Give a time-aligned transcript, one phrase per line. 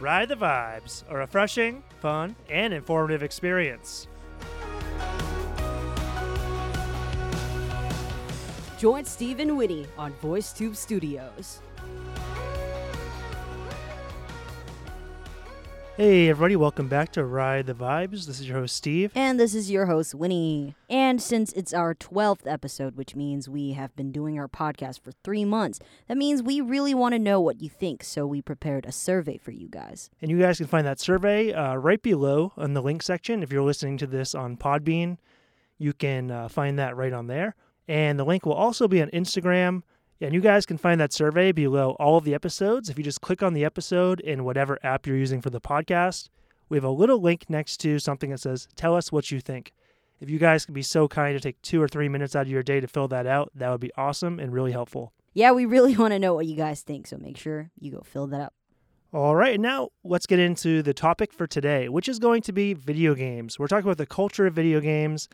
[0.00, 4.06] Ride the Vibes, a refreshing, fun, and informative experience.
[8.78, 11.62] Join Steve and Winnie on VoiceTube Studios.
[15.98, 18.26] Hey, everybody, welcome back to Ride the Vibes.
[18.26, 19.10] This is your host, Steve.
[19.16, 20.76] And this is your host, Winnie.
[20.88, 25.10] And since it's our 12th episode, which means we have been doing our podcast for
[25.24, 28.04] three months, that means we really want to know what you think.
[28.04, 30.08] So we prepared a survey for you guys.
[30.22, 33.42] And you guys can find that survey uh, right below in the link section.
[33.42, 35.18] If you're listening to this on Podbean,
[35.78, 37.56] you can uh, find that right on there.
[37.88, 39.82] And the link will also be on Instagram.
[40.20, 42.88] And you guys can find that survey below all of the episodes.
[42.88, 46.28] If you just click on the episode in whatever app you're using for the podcast,
[46.68, 49.72] we have a little link next to something that says, Tell us what you think.
[50.20, 52.48] If you guys could be so kind to take two or three minutes out of
[52.48, 55.12] your day to fill that out, that would be awesome and really helpful.
[55.34, 57.06] Yeah, we really want to know what you guys think.
[57.06, 58.54] So make sure you go fill that up.
[59.12, 62.74] All right, now let's get into the topic for today, which is going to be
[62.74, 63.56] video games.
[63.56, 65.28] We're talking about the culture of video games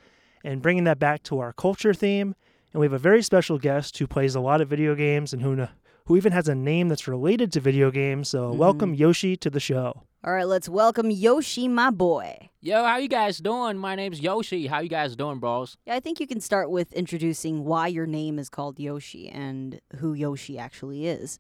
[0.45, 2.35] and bringing that back to our culture theme
[2.75, 5.41] and we have a very special guest who plays a lot of video games and
[5.41, 5.67] who
[6.07, 8.29] who even has a name that's related to video games.
[8.29, 8.59] So mm-hmm.
[8.59, 10.03] welcome Yoshi to the show.
[10.25, 12.51] All right, let's welcome Yoshi, my boy.
[12.61, 13.79] Yo, how you guys doing?
[13.79, 14.67] My name's Yoshi.
[14.67, 15.77] How you guys doing, bros?
[15.87, 19.81] Yeah, I think you can start with introducing why your name is called Yoshi and
[19.99, 21.39] who Yoshi actually is.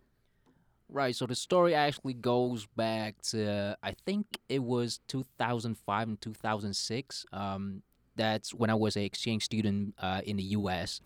[0.88, 7.26] Right, so the story actually goes back to I think it was 2005 and 2006.
[7.32, 7.82] Um,
[8.16, 11.00] that's when I was an exchange student uh, in the U.S.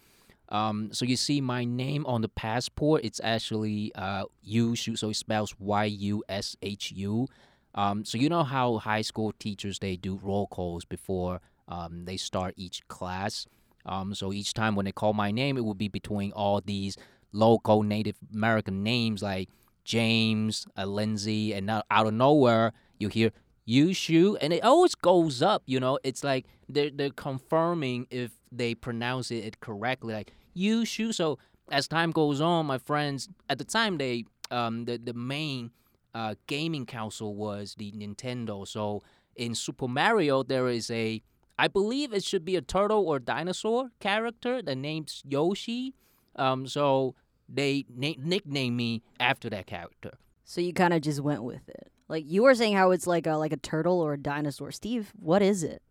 [0.51, 3.05] Um, so you see my name on the passport.
[3.05, 7.27] It's actually uh, Yushu, so it spells Y U S H U.
[7.75, 12.17] Um, so you know how high school teachers they do roll calls before um, they
[12.17, 13.47] start each class.
[13.85, 16.97] Um, so each time when they call my name, it would be between all these
[17.33, 19.49] local Native American names like
[19.85, 23.33] James, uh, Lindsay, and out of nowhere you hear
[23.67, 25.63] Yushu, and it always goes up.
[25.67, 30.15] You know, it's like they're they're confirming if they pronounce it correctly.
[30.15, 31.15] Like Yushu.
[31.15, 31.39] So
[31.71, 35.71] as time goes on, my friends at the time they um the the main
[36.15, 38.67] uh, gaming console was the Nintendo.
[38.67, 39.03] So
[39.37, 41.23] in Super Mario there is a
[41.59, 45.95] I believe it should be a turtle or dinosaur character that names Yoshi.
[46.37, 47.17] Um, so
[47.49, 50.13] they na- nicknamed me after that character.
[50.45, 51.91] So you kind of just went with it.
[52.09, 54.71] Like you were saying how it's like a like a turtle or a dinosaur.
[54.71, 55.83] Steve, what is it?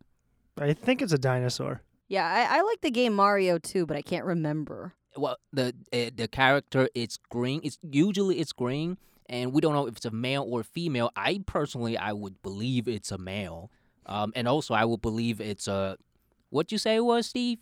[0.59, 1.81] I think it's a dinosaur.
[2.07, 4.93] Yeah, I, I like the game Mario too, but I can't remember.
[5.15, 7.61] Well, the uh, the character it's green.
[7.63, 8.97] It's usually it's green,
[9.27, 11.11] and we don't know if it's a male or female.
[11.15, 13.71] I personally, I would believe it's a male,
[14.05, 15.97] um, and also I would believe it's a.
[16.49, 17.59] What you say it was, Steve?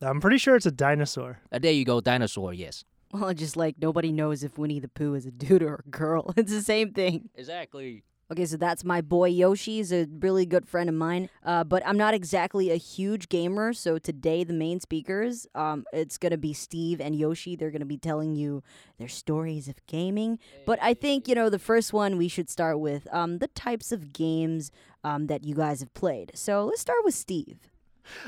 [0.00, 1.38] I'm pretty sure it's a dinosaur.
[1.52, 2.52] Uh, there you go, dinosaur.
[2.52, 2.84] Yes.
[3.12, 6.34] Well, just like nobody knows if Winnie the Pooh is a dude or a girl.
[6.36, 7.30] It's the same thing.
[7.36, 8.02] Exactly.
[8.32, 9.76] Okay, so that's my boy Yoshi.
[9.76, 11.28] He's a really good friend of mine.
[11.44, 13.72] Uh, but I'm not exactly a huge gamer.
[13.74, 17.54] So today, the main speakers, um, it's going to be Steve and Yoshi.
[17.54, 18.62] They're going to be telling you
[18.98, 20.38] their stories of gaming.
[20.64, 23.92] But I think, you know, the first one we should start with um, the types
[23.92, 24.70] of games
[25.04, 26.32] um, that you guys have played.
[26.34, 27.58] So let's start with Steve.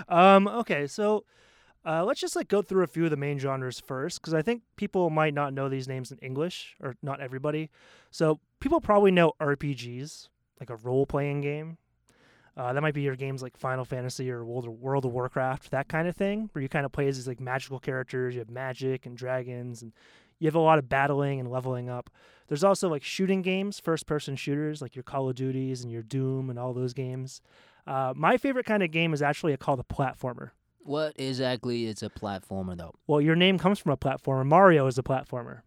[0.08, 1.24] Um, okay, so
[1.86, 4.42] uh, let's just like go through a few of the main genres first, because I
[4.42, 7.70] think people might not know these names in English, or not everybody.
[8.10, 10.28] So people probably know RPGs,
[10.61, 11.78] like a role-playing game.
[12.56, 15.71] Uh, that might be your games like Final Fantasy or World of, World of Warcraft,
[15.72, 18.34] that kind of thing, where you kind of play as these like magical characters.
[18.34, 19.93] You have magic and dragons, and
[20.39, 22.09] you have a lot of battling and leveling up.
[22.49, 26.49] There's also like shooting games, first-person shooters, like your Call of Duties and your Doom
[26.49, 27.43] and all those games.
[27.87, 30.50] Uh, my favorite kind of game is actually a called a platformer.
[30.81, 32.94] What exactly is a platformer, though?
[33.06, 34.47] Well, your name comes from a platformer.
[34.47, 35.62] Mario is a platformer.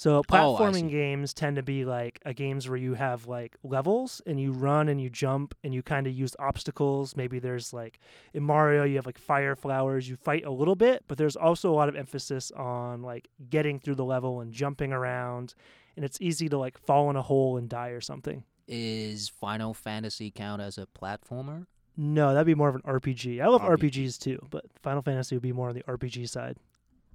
[0.00, 3.58] So oh, platforming oh, games tend to be like a games where you have like
[3.62, 7.14] levels and you run and you jump and you kind of use obstacles.
[7.16, 8.00] Maybe there's like
[8.32, 11.70] in Mario you have like fire flowers, you fight a little bit, but there's also
[11.70, 15.52] a lot of emphasis on like getting through the level and jumping around
[15.96, 18.42] and it's easy to like fall in a hole and die or something.
[18.66, 21.66] Is Final Fantasy count as a platformer?
[21.94, 23.42] No, that'd be more of an RPG.
[23.42, 23.90] I love RPG.
[23.90, 26.56] RPGs too, but Final Fantasy would be more on the RPG side.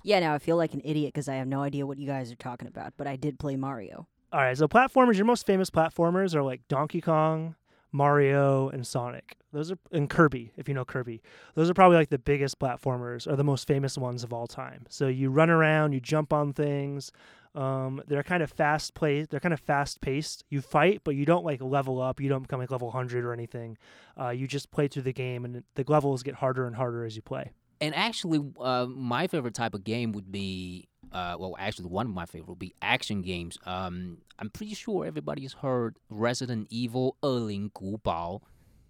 [0.06, 2.31] Yeah, now I feel like an idiot because I have no idea what you guys
[2.31, 4.07] are talking about, but I did play Mario.
[4.31, 7.56] All right, so platformers, your most famous platformers are like Donkey Kong,
[7.92, 9.36] Mario, and Sonic.
[9.52, 11.24] Those are and Kirby, if you know Kirby.
[11.56, 14.86] Those are probably like the biggest platformers or the most famous ones of all time.
[14.90, 17.12] So you run around, you jump on things.
[17.56, 19.31] Um, they're kind of fast paced.
[19.31, 20.44] They're kind of fast paced.
[20.50, 22.22] You fight, but you don't like level up.
[22.22, 23.75] You don't become like level hundred or anything.
[24.22, 27.16] Uh, you just play through the game, and the levels get harder and harder as
[27.16, 31.88] you play and actually, uh, my favorite type of game would be, uh, well, actually,
[31.88, 33.57] one of my favorite would be action games.
[33.66, 38.42] Um, I'm pretty sure everybody's heard Resident Evil Erling 惡靈古堡,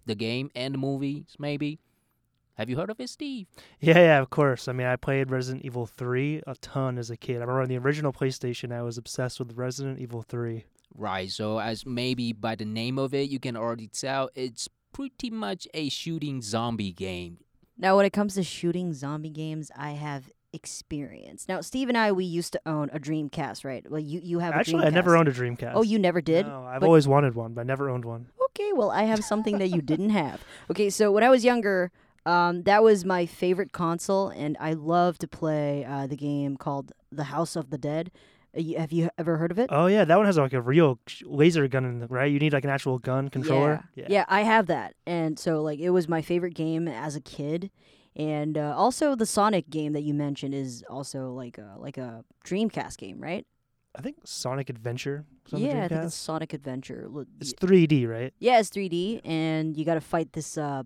[0.06, 1.78] the game and the movies, maybe.
[2.54, 3.46] Have you heard of it, Steve?
[3.80, 4.66] Yeah, yeah, of course.
[4.66, 7.36] I mean, I played Resident Evil 3 a ton as a kid.
[7.36, 10.64] I remember on the original PlayStation, I was obsessed with Resident Evil 3.
[10.94, 15.28] Right, so as maybe by the name of it, you can already tell it's pretty
[15.28, 17.38] much a shooting zombie game.
[17.78, 21.46] Now, when it comes to shooting zombie games, I have experience.
[21.48, 23.88] Now, Steve and I, we used to own a Dreamcast, right?
[23.90, 25.72] Well, you you have Actually, I never owned a Dreamcast.
[25.74, 26.46] Oh, you never did.
[26.46, 28.26] No, I've But- always wanted one, but I never owned one.
[28.50, 30.40] Okay, well, I have something that you didn't have.
[30.70, 31.92] Okay, so when I was younger,
[32.24, 36.92] um, that was my favorite console, and I love to play uh, the game called
[37.12, 38.10] The House of the Dead.
[38.56, 39.68] Uh, Have you ever heard of it?
[39.72, 42.30] Oh yeah, that one has like a real laser gun in it, right?
[42.30, 43.84] You need like an actual gun controller.
[43.94, 44.06] Yeah.
[44.08, 47.70] yeah, I have that, and so like it was my favorite game as a kid,
[48.14, 52.24] and uh, also the Sonic game that you mentioned is also like a like a
[52.44, 53.46] Dreamcast game, right?
[53.94, 55.24] I think Sonic Adventure.
[55.52, 57.08] yeah, the I think it's Sonic Adventure.
[57.40, 58.34] It's 3D, right?
[58.38, 60.82] Yeah, it's 3D, and you got to fight this uh,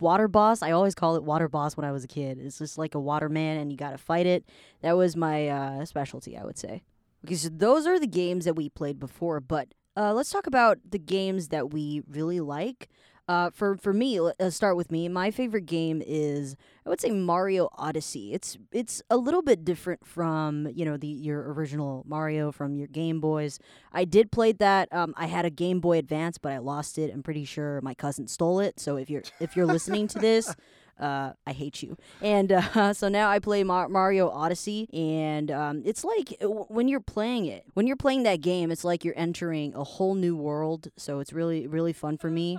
[0.00, 0.62] water boss.
[0.62, 2.38] I always call it water boss when I was a kid.
[2.40, 4.44] It's just like a water man, and you got to fight it.
[4.82, 6.82] That was my uh, specialty, I would say.
[7.24, 10.78] Okay, so those are the games that we played before, but uh, let's talk about
[10.88, 12.88] the games that we really like.
[13.26, 15.08] Uh, for for me, let- let's start with me.
[15.08, 18.34] My favorite game is I would say Mario Odyssey.
[18.34, 22.86] It's it's a little bit different from you know the your original Mario from your
[22.88, 23.58] Game Boys.
[23.92, 24.92] I did play that.
[24.92, 27.10] Um, I had a Game Boy Advance, but I lost it.
[27.14, 28.78] I'm pretty sure my cousin stole it.
[28.78, 30.54] So if you're if you're listening to this,
[31.00, 31.96] uh, I hate you.
[32.20, 36.66] And uh, so now I play Mar- Mario Odyssey, and um, it's like uh, w-
[36.68, 40.14] when you're playing it, when you're playing that game, it's like you're entering a whole
[40.14, 40.88] new world.
[40.98, 42.58] So it's really really fun for me.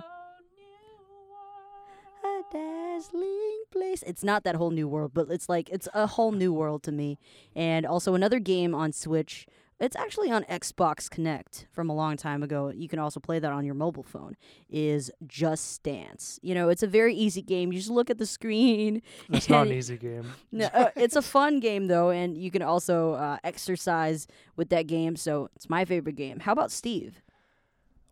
[2.52, 4.02] Dazzling place.
[4.06, 6.92] It's not that whole new world, but it's like it's a whole new world to
[6.92, 7.18] me.
[7.54, 9.46] And also another game on Switch.
[9.78, 12.72] It's actually on Xbox Kinect from a long time ago.
[12.74, 14.34] You can also play that on your mobile phone.
[14.70, 16.40] Is Just Dance.
[16.42, 17.72] You know, it's a very easy game.
[17.72, 19.02] You just look at the screen.
[19.30, 20.32] It's not an easy game.
[20.50, 24.26] no, uh, it's a fun game though, and you can also uh, exercise
[24.56, 25.14] with that game.
[25.16, 26.40] So it's my favorite game.
[26.40, 27.20] How about Steve?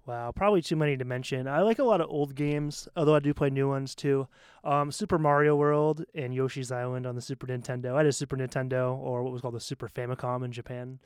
[0.06, 1.48] Wow, probably too many to mention.
[1.48, 4.28] I like a lot of old games, although I do play new ones too.
[4.62, 7.94] Um, Super Mario World and Yoshi's Island on the Super Nintendo.
[7.94, 10.98] I had a Super Nintendo, or what was called the Super Famicom in Japan.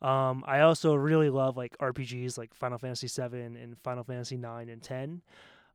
[0.00, 4.70] Um, I also really love like RPGs like Final Fantasy VII and Final Fantasy IX
[4.70, 5.22] and Ten.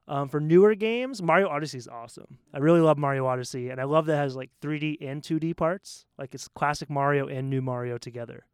[0.07, 2.39] Um, for newer games, Mario Odyssey is awesome.
[2.53, 5.55] I really love Mario Odyssey, and I love that it has like 3D and 2D
[5.55, 6.05] parts.
[6.17, 8.45] Like it's classic Mario and new Mario together.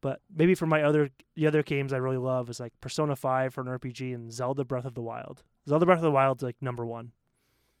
[0.00, 3.54] But maybe for my other the other games I really love is like Persona 5
[3.54, 5.42] for an RPG and Zelda Breath of the Wild.
[5.68, 7.12] Zelda Breath of the Wild's like number one.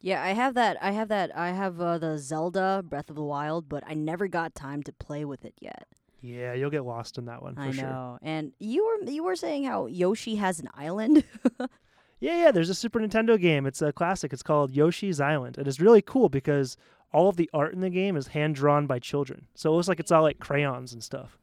[0.00, 0.76] Yeah, I have that.
[0.82, 1.36] I have that.
[1.36, 4.92] I have uh, the Zelda Breath of the Wild, but I never got time to
[4.92, 5.86] play with it yet.
[6.20, 7.84] Yeah, you'll get lost in that one for I sure.
[7.84, 8.18] know.
[8.22, 11.24] And you were you were saying how Yoshi has an island.
[12.18, 13.66] Yeah, yeah, there's a Super Nintendo game.
[13.66, 14.32] It's a classic.
[14.32, 15.58] It's called Yoshi's Island.
[15.58, 16.76] And it's really cool because
[17.12, 19.46] all of the art in the game is hand drawn by children.
[19.54, 21.38] So it looks like it's all like crayons and stuff.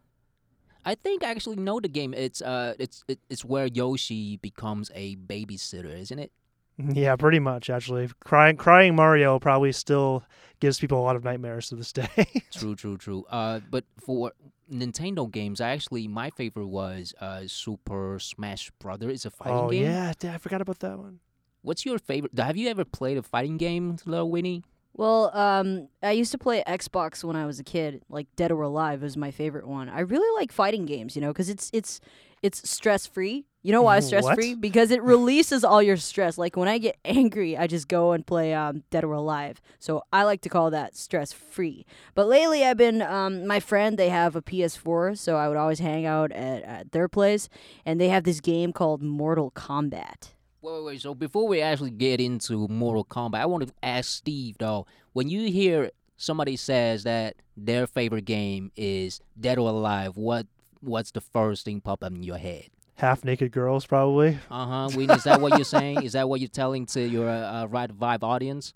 [0.85, 2.13] I think I actually know the game.
[2.13, 6.31] It's uh, it's it, it's where Yoshi becomes a babysitter, isn't it?
[6.77, 8.09] Yeah, pretty much actually.
[8.23, 10.23] Crying crying Mario probably still
[10.59, 12.07] gives people a lot of nightmares to this day.
[12.51, 13.25] True, true, true.
[13.29, 14.31] Uh, but for
[14.71, 19.09] Nintendo games, I actually my favorite was uh Super Smash Brother.
[19.09, 19.83] It's a fighting oh game.
[19.83, 21.19] yeah, I forgot about that one.
[21.61, 22.37] What's your favorite?
[22.37, 24.63] Have you ever played a fighting game, Little Winnie?
[24.95, 28.03] Well, um, I used to play Xbox when I was a kid.
[28.09, 29.89] Like Dead or Alive was my favorite one.
[29.89, 31.99] I really like fighting games, you know, because it's it's
[32.43, 33.45] it's stress free.
[33.63, 34.53] You know why it's stress free?
[34.53, 36.37] Because it releases all your stress.
[36.37, 39.61] Like when I get angry, I just go and play um, Dead or Alive.
[39.79, 41.87] So I like to call that stress free.
[42.13, 43.97] But lately, I've been um, my friend.
[43.97, 47.49] They have a PS4, so I would always hang out at, at their place,
[47.83, 50.33] and they have this game called Mortal Kombat.
[50.63, 51.01] Wait, wait, wait.
[51.01, 54.85] So before we actually get into Mortal Kombat, I want to ask Steve though.
[55.11, 60.47] When you hear somebody says that their favorite game is Dead or Alive, what
[60.79, 62.67] what's the first thing pop up in your head?
[62.95, 64.39] Half naked girls probably.
[64.49, 64.99] Uh huh.
[64.99, 66.03] Is that what you're saying?
[66.03, 68.73] Is that what you're telling to your uh, Right Vibe audience?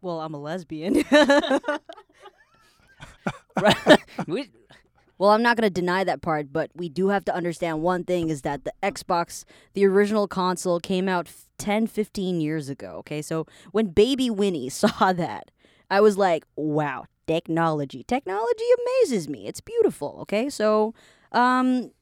[0.00, 1.04] Well, I'm a lesbian.
[3.60, 3.98] right.
[4.26, 4.50] We-
[5.18, 8.04] Well, I'm not going to deny that part, but we do have to understand one
[8.04, 12.96] thing is that the Xbox, the original console, came out f- 10, 15 years ago.
[12.98, 15.50] Okay, so when Baby Winnie saw that,
[15.90, 18.04] I was like, wow, technology.
[18.04, 18.64] Technology
[19.02, 19.46] amazes me.
[19.46, 20.18] It's beautiful.
[20.22, 20.94] Okay, so,
[21.32, 21.92] um,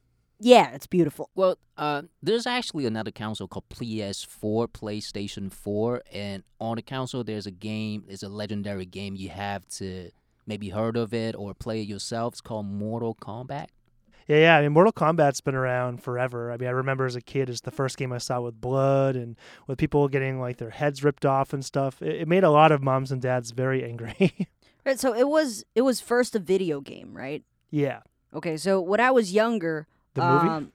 [0.40, 1.30] yeah, it's beautiful.
[1.36, 7.46] Well, uh, there's actually another console called PS4, PlayStation 4, and on the console there's
[7.46, 10.10] a game, it's a legendary game you have to
[10.46, 12.34] maybe heard of it or play it yourself.
[12.34, 13.66] It's called Mortal Kombat.
[14.26, 14.56] Yeah, yeah.
[14.56, 16.50] I mean, Mortal Kombat's been around forever.
[16.50, 19.16] I mean, I remember as a kid, it's the first game I saw with blood
[19.16, 19.36] and
[19.66, 22.00] with people getting like their heads ripped off and stuff.
[22.00, 24.32] It, it made a lot of moms and dads very angry.
[24.86, 27.42] Right, so it was it was first a video game, right?
[27.70, 28.00] yeah,
[28.34, 30.46] Okay, so when I was younger, the movie.
[30.48, 30.72] um,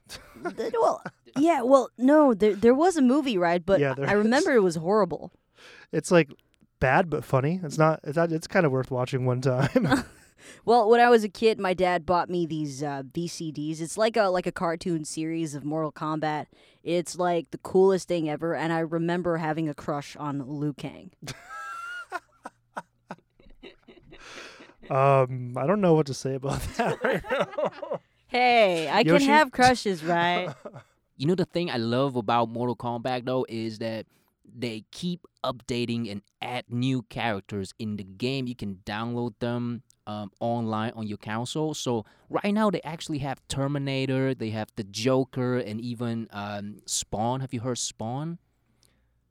[0.56, 1.00] th- well,
[1.38, 3.64] yeah, well, no, there there was a movie, right?
[3.64, 5.30] But Yeah, there I remember it was horrible.
[5.92, 6.28] it's like
[6.80, 7.60] bad but funny.
[7.62, 8.00] It's not.
[8.04, 10.04] It's not, it's kind of worth watching one time.
[10.64, 13.80] Well, when I was a kid, my dad bought me these uh, VCDs.
[13.80, 16.46] It's like a like a cartoon series of Mortal Kombat.
[16.82, 21.10] It's like the coolest thing ever, and I remember having a crush on Liu Kang.
[24.90, 28.00] um, I don't know what to say about that right now.
[28.26, 29.26] Hey, I Yoshi?
[29.26, 30.54] can have crushes, right?
[31.16, 34.06] You know the thing I love about Mortal Kombat though is that
[34.54, 38.46] they keep updating and add new characters in the game.
[38.46, 41.74] You can download them um, online on your console.
[41.74, 47.40] So right now they actually have Terminator, they have the Joker, and even um, Spawn.
[47.40, 48.38] Have you heard Spawn?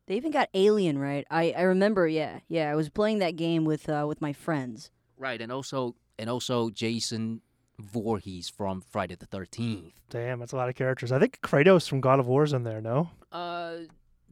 [0.10, 1.26] they even got Alien, right?
[1.30, 2.72] I, I remember, yeah, yeah.
[2.72, 4.90] I was playing that game with uh, with my friends.
[5.18, 7.42] Right, and also and also Jason
[7.80, 9.94] Voorhees from Friday the Thirteenth.
[10.10, 11.12] Damn, that's a lot of characters.
[11.12, 12.82] I think Kratos from God of War's in there.
[12.82, 13.12] No.
[13.32, 13.74] Uh,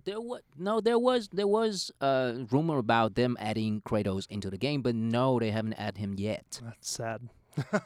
[0.07, 4.57] there was no, there was there was a rumor about them adding Kratos into the
[4.57, 6.61] game, but no, they haven't added him yet.
[6.63, 7.29] That's sad.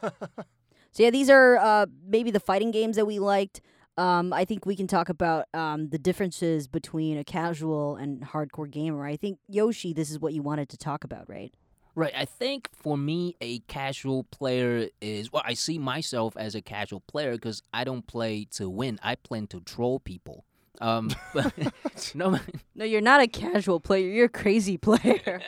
[0.94, 3.62] So yeah, these are uh, maybe the fighting games that we liked.
[3.96, 8.70] Um, I think we can talk about um, the differences between a casual and hardcore
[8.70, 9.06] gamer.
[9.06, 11.52] I think Yoshi, this is what you wanted to talk about, right?
[11.94, 15.42] Right, I think for me, a casual player is well.
[15.46, 18.98] I see myself as a casual player because I don't play to win.
[19.02, 20.44] I play to troll people.
[20.80, 21.52] Um, but
[22.14, 22.38] no,
[22.74, 24.08] No, you're not a casual player.
[24.08, 25.40] You're a crazy player.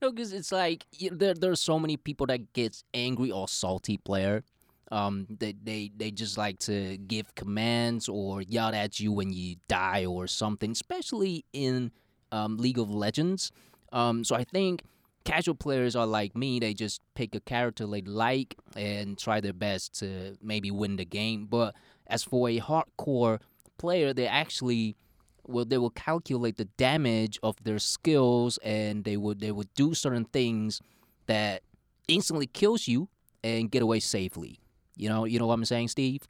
[0.00, 1.34] no, because it's like you there.
[1.34, 4.44] There are so many people that gets angry or salty player.
[4.90, 9.56] Um, they they they just like to give commands or yell at you when you
[9.68, 10.70] die or something.
[10.72, 11.90] Especially in
[12.30, 13.50] um, League of Legends.
[13.92, 14.82] Um, so I think
[15.24, 16.60] casual players are like me.
[16.60, 21.04] They just pick a character they like and try their best to maybe win the
[21.04, 21.46] game.
[21.46, 21.74] But
[22.06, 23.40] as for a hardcore
[23.82, 24.96] player, they actually
[25.44, 29.92] well they will calculate the damage of their skills and they would they would do
[29.92, 30.80] certain things
[31.26, 31.62] that
[32.08, 33.08] instantly kills you
[33.42, 34.60] and get away safely.
[34.96, 36.22] You know, you know what I'm saying, Steve?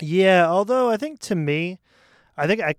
[0.00, 1.78] Yeah, although I think to me,
[2.36, 2.74] I think I,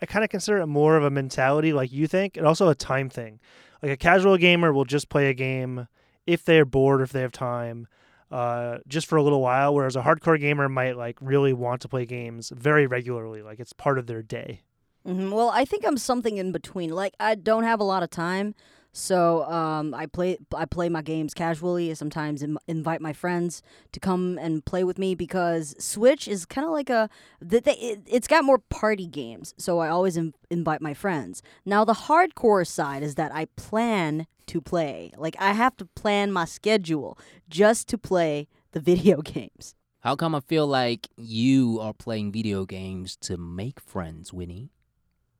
[0.00, 2.74] I kind of consider it more of a mentality like you think, and also a
[2.74, 3.40] time thing.
[3.82, 5.88] Like a casual gamer will just play a game
[6.26, 7.86] if they're bored, if they have time,
[8.34, 9.74] uh, just for a little while.
[9.74, 13.72] Whereas a hardcore gamer might like really want to play games very regularly, like it's
[13.72, 14.62] part of their day.
[15.06, 16.90] hmm Well, I think I'm something in between.
[16.90, 18.54] Like I don't have a lot of time,
[18.92, 21.94] so um, I play I play my games casually.
[21.94, 23.62] Sometimes Im- invite my friends
[23.92, 27.08] to come and play with me because Switch is kind of like a
[27.40, 29.54] that it, it's got more party games.
[29.58, 31.42] So I always Im- invite my friends.
[31.64, 35.12] Now the hardcore side is that I plan to play.
[35.16, 39.74] Like I have to plan my schedule just to play the video games.
[40.00, 44.70] How come I feel like you are playing video games to make friends, Winnie?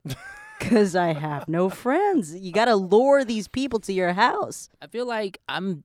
[0.61, 2.35] Cause I have no friends.
[2.35, 4.71] You gotta lure these people to your house.
[4.81, 5.85] I feel like I'm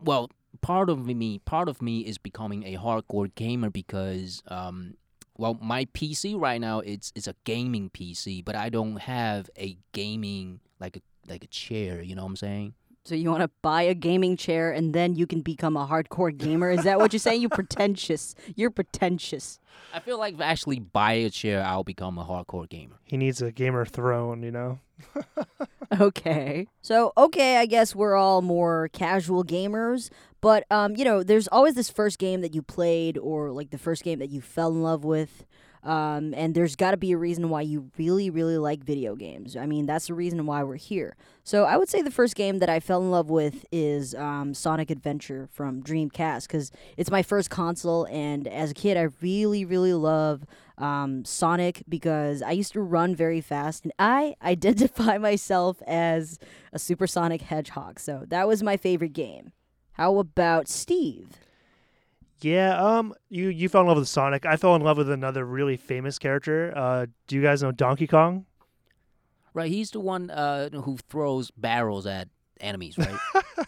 [0.00, 4.94] well, part of me part of me is becoming a hardcore gamer because um
[5.36, 9.76] well my PC right now it's it's a gaming PC, but I don't have a
[9.92, 12.74] gaming like a like a chair, you know what I'm saying?
[13.04, 16.36] So you want to buy a gaming chair and then you can become a hardcore
[16.36, 16.70] gamer?
[16.70, 17.40] Is that what you're saying?
[17.40, 18.34] You pretentious.
[18.54, 19.58] You're pretentious.
[19.94, 22.96] I feel like if I actually buy a chair, I'll become a hardcore gamer.
[23.04, 24.80] He needs a gamer throne, you know.
[26.00, 26.68] Okay.
[26.82, 30.10] So okay, I guess we're all more casual gamers,
[30.42, 33.78] but um, you know, there's always this first game that you played or like the
[33.78, 35.46] first game that you fell in love with.
[35.82, 39.56] Um, and there's got to be a reason why you really, really like video games.
[39.56, 41.16] I mean, that's the reason why we're here.
[41.44, 44.54] So I would say the first game that I fell in love with is um,
[44.54, 49.64] Sonic Adventure from Dreamcast because it's my first console, and as a kid, I really,
[49.64, 50.44] really love
[50.76, 56.38] um, Sonic because I used to run very fast, and I identify myself as
[56.72, 58.00] a supersonic hedgehog.
[58.00, 59.52] So that was my favorite game.
[59.92, 61.40] How about Steve?
[62.40, 64.46] Yeah, um, you you fell in love with Sonic.
[64.46, 66.72] I fell in love with another really famous character.
[66.76, 68.46] Uh, do you guys know Donkey Kong?
[69.54, 72.28] Right, he's the one uh, who throws barrels at
[72.60, 73.18] enemies, right?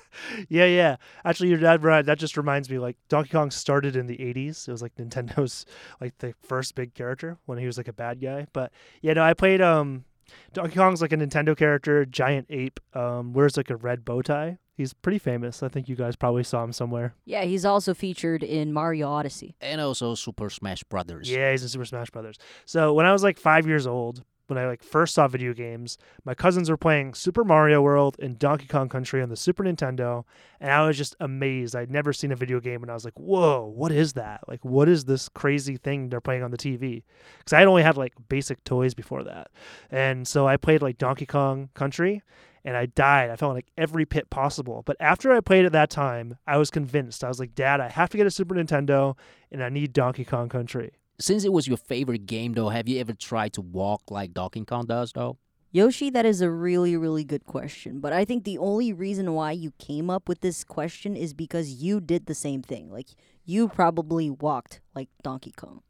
[0.48, 0.96] yeah, yeah.
[1.24, 2.04] Actually, your dad right.
[2.04, 2.78] That just reminds me.
[2.78, 4.68] Like Donkey Kong started in the '80s.
[4.68, 5.66] It was like Nintendo's
[6.00, 8.46] like the first big character when he was like a bad guy.
[8.52, 8.72] But
[9.02, 10.04] yeah, no, I played um,
[10.52, 12.78] Donkey Kong's like a Nintendo character, giant ape.
[12.94, 14.58] Um, wears like a red bow tie.
[14.80, 15.62] He's pretty famous.
[15.62, 17.12] I think you guys probably saw him somewhere.
[17.26, 19.54] Yeah, he's also featured in Mario Odyssey.
[19.60, 21.30] And also Super Smash Brothers.
[21.30, 22.38] Yeah, he's in Super Smash Brothers.
[22.64, 25.98] So when I was like five years old, when I like first saw video games,
[26.24, 30.24] my cousins were playing Super Mario World and Donkey Kong Country on the Super Nintendo,
[30.60, 31.76] and I was just amazed.
[31.76, 34.40] I'd never seen a video game, and I was like, "Whoa, what is that?
[34.48, 37.02] Like, what is this crazy thing they're playing on the TV?"
[37.38, 39.50] Because I had only had like basic toys before that,
[39.90, 42.22] and so I played like Donkey Kong Country,
[42.64, 43.30] and I died.
[43.30, 44.82] I fell in like every pit possible.
[44.84, 47.24] But after I played at that time, I was convinced.
[47.24, 49.16] I was like, Dad, I have to get a Super Nintendo,
[49.50, 50.92] and I need Donkey Kong Country.
[51.18, 54.64] Since it was your favorite game, though, have you ever tried to walk like Donkey
[54.64, 55.38] Kong does, though?
[55.72, 58.00] Yoshi, that is a really, really good question.
[58.00, 61.74] But I think the only reason why you came up with this question is because
[61.74, 62.90] you did the same thing.
[62.90, 63.10] Like,
[63.44, 65.82] you probably walked like Donkey Kong.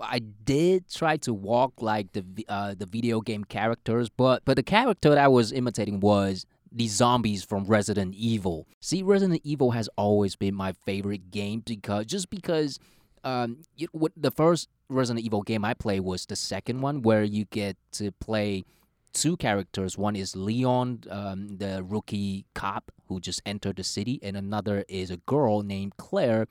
[0.00, 4.62] I did try to walk like the uh, the video game characters, but but the
[4.62, 8.66] character that I was imitating was the zombies from Resident Evil.
[8.80, 12.78] See, Resident Evil has always been my favorite game because just because
[13.24, 17.24] um you, what the first Resident Evil game I played was the second one where
[17.24, 18.64] you get to play
[19.12, 19.96] two characters.
[19.96, 25.10] One is Leon, um, the rookie cop who just entered the city, and another is
[25.10, 26.46] a girl named Claire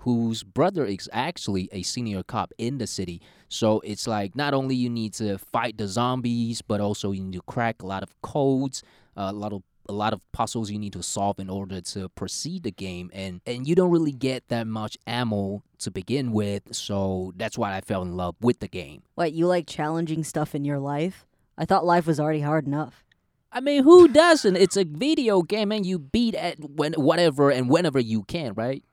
[0.00, 3.20] whose brother is actually a senior cop in the city.
[3.48, 7.34] So it's like not only you need to fight the zombies, but also you need
[7.36, 8.82] to crack a lot of codes,
[9.16, 12.62] a lot of a lot of puzzles you need to solve in order to proceed
[12.62, 17.32] the game and and you don't really get that much ammo to begin with so
[17.36, 20.64] that's why i fell in love with the game What, you like challenging stuff in
[20.66, 21.24] your life?
[21.56, 23.02] I thought life was already hard enough.
[23.50, 27.70] i mean who doesn't it's a video game and you beat at when whatever and
[27.70, 28.84] whenever you can right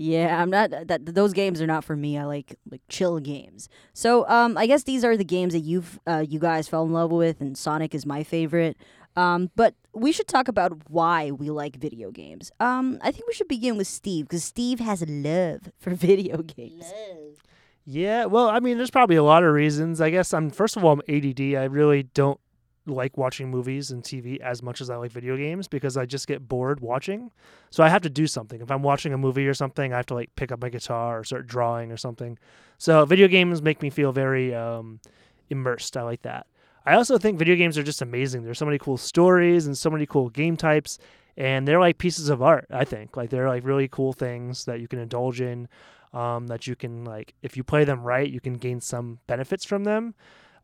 [0.00, 2.16] Yeah, I'm not that those games are not for me.
[2.16, 3.68] I like like chill games.
[3.94, 6.92] So, um I guess these are the games that you've uh, you guys fell in
[6.92, 8.76] love with and Sonic is my favorite.
[9.16, 12.52] Um but we should talk about why we like video games.
[12.60, 16.42] Um I think we should begin with Steve cuz Steve has a love for video
[16.42, 16.84] games.
[16.84, 17.42] Love.
[17.84, 20.00] Yeah, well, I mean, there's probably a lot of reasons.
[20.00, 21.40] I guess I'm first of all, I'm ADD.
[21.56, 22.38] I really don't
[22.88, 26.26] like watching movies and TV as much as I like video games because I just
[26.26, 27.30] get bored watching.
[27.70, 28.60] So I have to do something.
[28.60, 31.20] If I'm watching a movie or something, I have to like pick up my guitar
[31.20, 32.38] or start drawing or something.
[32.78, 35.00] So video games make me feel very um,
[35.50, 35.96] immersed.
[35.96, 36.46] I like that.
[36.86, 38.44] I also think video games are just amazing.
[38.44, 40.98] There's so many cool stories and so many cool game types,
[41.36, 42.66] and they're like pieces of art.
[42.70, 45.68] I think like they're like really cool things that you can indulge in
[46.12, 49.64] um, that you can like if you play them right you can gain some benefits
[49.64, 50.14] from them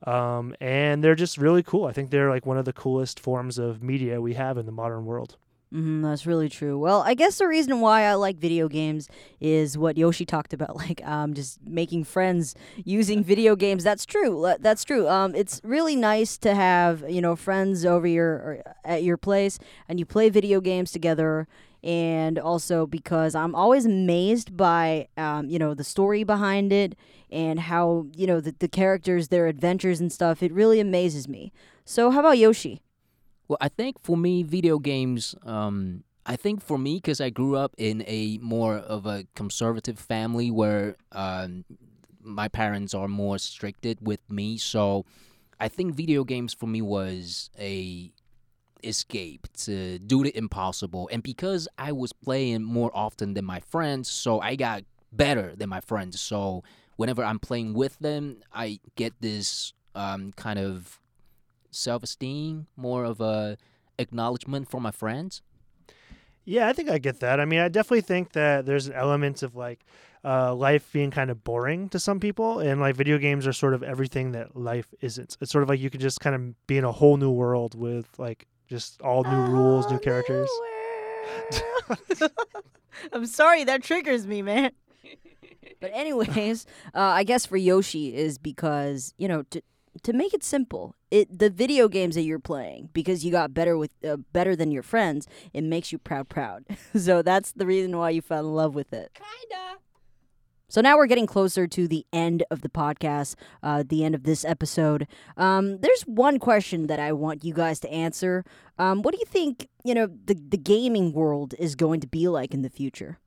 [0.05, 3.59] um, and they're just really cool i think they're like one of the coolest forms
[3.59, 5.37] of media we have in the modern world
[5.75, 6.79] hmm that's really true.
[6.79, 9.09] Well, I guess the reason why I like video games
[9.41, 13.83] is what Yoshi talked about, like um, just making friends using video games.
[13.83, 14.55] That's true.
[14.61, 15.09] That's true.
[15.09, 19.59] Um, it's really nice to have you know friends over your or at your place,
[19.89, 21.49] and you play video games together.
[21.85, 26.97] And also because I'm always amazed by um, you know the story behind it
[27.31, 30.43] and how you know the, the characters, their adventures and stuff.
[30.43, 31.53] It really amazes me.
[31.85, 32.81] So how about Yoshi?
[33.49, 35.35] Well, I think for me, video games.
[35.45, 39.99] Um, I think for me, because I grew up in a more of a conservative
[39.99, 41.67] family where um,
[42.23, 45.05] my parents are more stricted with me, so
[45.61, 48.11] I think video games for me was a
[48.87, 51.09] escape to do the impossible.
[51.13, 55.69] And because I was playing more often than my friends, so I got better than
[55.69, 56.21] my friends.
[56.21, 56.63] So
[56.97, 61.01] whenever I'm playing with them, I get this um, kind of
[61.71, 63.57] self-esteem, more of a
[63.99, 65.43] acknowledgement from my friends.
[66.45, 69.43] yeah i think i get that i mean i definitely think that there's an element
[69.43, 69.81] of like
[70.25, 73.75] uh, life being kind of boring to some people and like video games are sort
[73.75, 76.79] of everything that life isn't it's sort of like you can just kind of be
[76.79, 80.51] in a whole new world with like just all new rules new characters
[83.13, 84.73] I'm sorry, that triggers me, man.
[85.81, 89.63] But anyways, uh, I guess for Yoshi is because you know to
[90.03, 93.77] to make it simple, it the video games that you're playing because you got better
[93.77, 96.65] with uh, better than your friends, it makes you proud, proud.
[96.97, 99.11] so that's the reason why you fell in love with it.
[99.15, 99.79] Kinda.
[100.69, 104.25] So now we're getting closer to the end of the podcast, uh, the end of
[104.25, 105.07] this episode.
[105.37, 108.45] Um, there's one question that I want you guys to answer.
[108.79, 109.69] Um, what do you think?
[109.85, 113.19] You know, the the gaming world is going to be like in the future.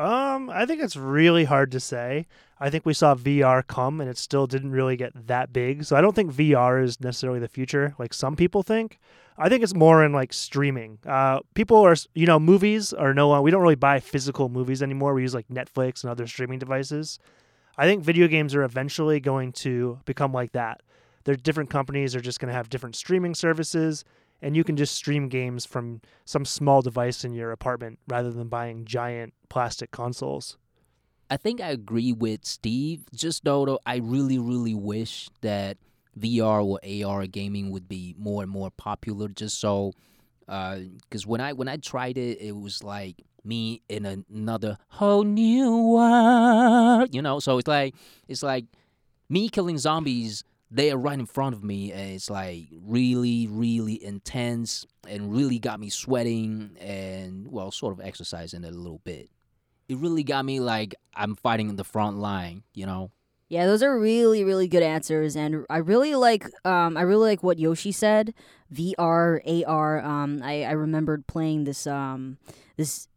[0.00, 2.26] Um, I think it's really hard to say.
[2.58, 5.84] I think we saw VR come and it still didn't really get that big.
[5.84, 8.98] So I don't think VR is necessarily the future like some people think.
[9.36, 10.98] I think it's more in like streaming.
[11.06, 14.82] Uh, people are, you know, movies are no longer, we don't really buy physical movies
[14.82, 15.12] anymore.
[15.12, 17.18] We use like Netflix and other streaming devices.
[17.76, 20.80] I think video games are eventually going to become like that.
[21.24, 24.04] Their different companies are just going to have different streaming services
[24.42, 28.48] and you can just stream games from some small device in your apartment rather than
[28.48, 30.56] buying giant plastic consoles.
[31.30, 33.02] I think I agree with Steve.
[33.14, 35.78] Just though, I really, really wish that
[36.18, 39.28] VR or AR gaming would be more and more popular.
[39.28, 39.92] Just so,
[40.48, 45.22] uh, because when I when I tried it, it was like me in another whole
[45.22, 47.14] new world.
[47.14, 47.94] You know, so it's like
[48.26, 48.64] it's like
[49.28, 50.42] me killing zombies.
[50.70, 55.58] They are right in front of me, and it's like really, really intense, and really
[55.58, 59.30] got me sweating, and well, sort of exercising a little bit
[59.90, 63.10] it really got me like I'm fighting in the front line, you know.
[63.48, 67.42] Yeah, those are really, really good answers, and I really like, um, I really like
[67.42, 68.32] what Yoshi said.
[68.72, 70.00] VR, AR.
[70.00, 72.38] Um, I I remembered playing this um
[72.76, 73.08] this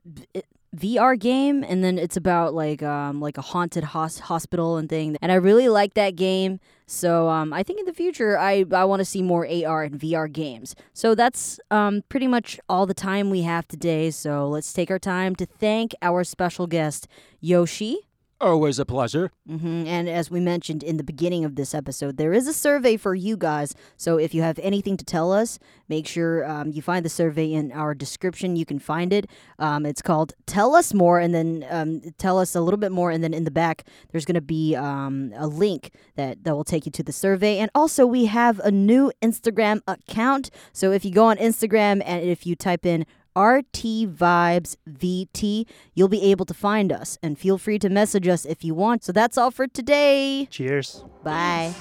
[0.76, 5.18] VR game, and then it's about like um like a haunted hos- hospital and thing,
[5.22, 6.60] and I really like that game.
[6.86, 10.00] So um, I think in the future I I want to see more AR and
[10.00, 10.76] VR games.
[10.94, 14.10] So that's um pretty much all the time we have today.
[14.12, 17.08] So let's take our time to thank our special guest
[17.40, 18.08] Yoshi.
[18.44, 19.32] Always a pleasure.
[19.48, 22.98] hmm And as we mentioned in the beginning of this episode, there is a survey
[22.98, 23.74] for you guys.
[23.96, 27.54] So if you have anything to tell us, make sure um, you find the survey
[27.54, 28.58] in our description.
[28.58, 29.30] You can find it.
[29.60, 33.12] Um, it's called Tell Us More, and then um, tell us a little bit more.
[33.12, 36.66] And then in the back, there's going to be um, a link that, that will
[36.66, 37.60] take you to the survey.
[37.60, 40.50] And also, we have a new Instagram account.
[40.74, 45.66] So if you go on Instagram and if you type in RT Vibes VT.
[45.94, 49.04] You'll be able to find us and feel free to message us if you want.
[49.04, 50.48] So that's all for today.
[50.50, 51.04] Cheers.
[51.24, 51.74] Bye.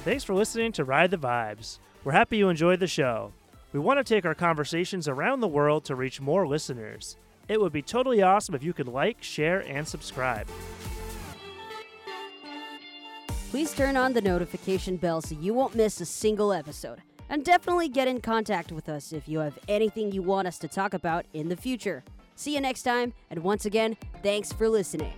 [0.00, 1.78] Thanks for listening to Ride the Vibes.
[2.04, 3.32] We're happy you enjoyed the show.
[3.72, 7.16] We want to take our conversations around the world to reach more listeners.
[7.48, 10.46] It would be totally awesome if you could like, share, and subscribe.
[13.50, 17.02] Please turn on the notification bell so you won't miss a single episode.
[17.28, 20.68] And definitely get in contact with us if you have anything you want us to
[20.68, 22.04] talk about in the future.
[22.36, 25.12] See you next time, and once again, thanks for listening.